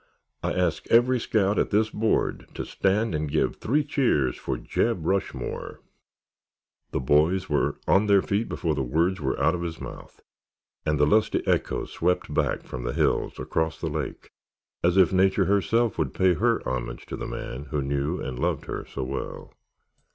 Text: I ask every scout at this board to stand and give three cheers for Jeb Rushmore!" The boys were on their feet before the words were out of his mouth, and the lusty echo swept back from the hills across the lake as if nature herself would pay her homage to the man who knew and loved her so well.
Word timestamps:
I 0.41 0.53
ask 0.53 0.87
every 0.89 1.19
scout 1.19 1.59
at 1.59 1.69
this 1.69 1.91
board 1.91 2.47
to 2.55 2.65
stand 2.65 3.13
and 3.13 3.29
give 3.29 3.57
three 3.57 3.83
cheers 3.83 4.35
for 4.35 4.57
Jeb 4.57 5.05
Rushmore!" 5.05 5.79
The 6.89 6.99
boys 6.99 7.47
were 7.51 7.77
on 7.87 8.07
their 8.07 8.23
feet 8.23 8.49
before 8.49 8.73
the 8.73 8.81
words 8.81 9.21
were 9.21 9.39
out 9.39 9.53
of 9.53 9.61
his 9.61 9.79
mouth, 9.79 10.19
and 10.87 10.97
the 10.99 11.05
lusty 11.05 11.45
echo 11.45 11.85
swept 11.85 12.33
back 12.33 12.63
from 12.63 12.83
the 12.83 12.93
hills 12.93 13.37
across 13.37 13.79
the 13.79 13.91
lake 13.91 14.31
as 14.83 14.97
if 14.97 15.13
nature 15.13 15.45
herself 15.45 15.99
would 15.99 16.15
pay 16.15 16.33
her 16.33 16.67
homage 16.67 17.05
to 17.05 17.15
the 17.15 17.27
man 17.27 17.65
who 17.65 17.83
knew 17.83 18.19
and 18.19 18.39
loved 18.39 18.65
her 18.65 18.83
so 18.85 19.03
well. 19.03 19.53